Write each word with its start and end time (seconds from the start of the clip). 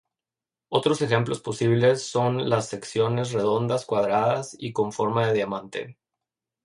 Otros 0.69 1.03
ejemplos 1.03 1.41
posibles 1.41 2.03
son 2.09 2.49
las 2.49 2.67
secciones 2.69 3.33
redondas, 3.33 3.85
cuadradas, 3.85 4.55
y 4.57 4.73
con 4.73 4.91
forma 4.91 5.27
de 5.27 5.33
diamante. 5.35 5.95